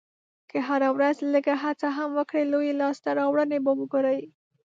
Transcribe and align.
که 0.49 0.57
هره 0.67 0.89
ورځ 0.95 1.17
لږه 1.33 1.55
هڅه 1.63 1.87
هم 1.97 2.09
وکړې، 2.19 2.43
لویې 2.51 2.73
لاسته 2.81 3.09
راوړنې 3.19 3.59
به 3.65 3.71
وګورې. 3.79 4.19